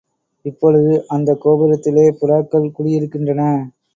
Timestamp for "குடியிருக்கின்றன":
2.79-3.41